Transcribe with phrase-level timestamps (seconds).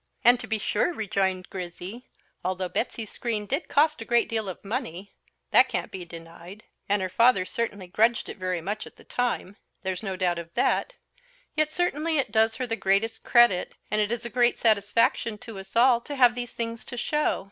[0.23, 2.07] "And, to be sure," rejoined Grizzy,
[2.43, 5.13] "although Betsy's screen did cost a great deal of money
[5.51, 9.57] that can't be denied; and her father certainly grudged it very much at the time
[9.83, 10.93] there's no doubt of that;
[11.55, 15.59] yet certainly it does her the greatest credit, and it is a great satisfaction to
[15.59, 17.39] us all to have these things to show.